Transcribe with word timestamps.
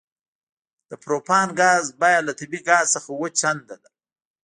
د 0.89 0.91
پروپان 1.03 1.47
ګاز 1.61 1.85
بیه 1.99 2.21
له 2.27 2.33
طبیعي 2.39 2.61
ګاز 2.69 2.85
څخه 2.95 3.07
اوه 3.15 3.29
چنده 3.39 3.75
ده 3.83 3.89